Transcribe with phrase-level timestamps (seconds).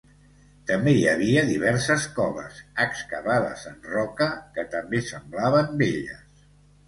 [0.69, 6.49] També hi havia diverses coves, excavades en roca, que també semblaven velles.